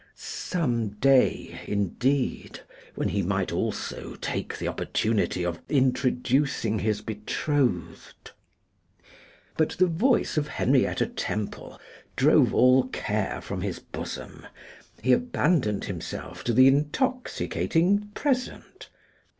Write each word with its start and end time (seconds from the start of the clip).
'Some 0.15 0.87
day,' 0.99 1.59
indeed, 1.67 2.61
when 2.95 3.09
he 3.09 3.21
might 3.21 3.51
also 3.51 4.15
take 4.15 4.57
the 4.57 4.67
opportunity 4.67 5.45
of 5.45 5.61
introducing 5.69 6.79
his 6.79 7.01
betrothed! 7.01 8.31
But 9.57 9.73
the 9.77 9.85
voice 9.85 10.37
of 10.37 10.47
Henrietta 10.47 11.05
Temple 11.05 11.79
drove 12.15 12.51
all 12.51 12.87
care 12.87 13.41
from 13.41 13.61
his 13.61 13.77
bosom; 13.77 14.47
he 15.03 15.13
abandoned 15.13 15.83
himself 15.85 16.43
to 16.45 16.53
the 16.53 16.65
intoxicating 16.67 18.09
present. 18.15 18.89